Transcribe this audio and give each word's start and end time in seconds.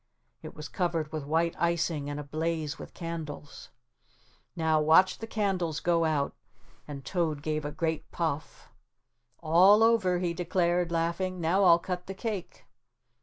It 0.41 0.55
was 0.55 0.67
covered 0.67 1.11
with 1.11 1.27
white 1.27 1.55
icing 1.59 2.09
and 2.09 2.19
ablaze 2.19 2.79
with 2.79 2.95
candles. 2.95 3.69
"Now 4.55 4.81
watch 4.81 5.19
the 5.19 5.27
candles 5.27 5.79
go 5.79 6.05
out," 6.05 6.33
and 6.87 7.05
Toad 7.05 7.43
gave 7.43 7.65
a 7.65 7.71
great 7.71 8.09
puff. 8.09 8.69
"All 9.41 9.83
over," 9.83 10.17
he 10.17 10.33
declared, 10.33 10.91
laughing, 10.91 11.39
"now 11.39 11.65
I'll 11.65 11.77
cut 11.77 12.07
the 12.07 12.15
cake." 12.15 12.65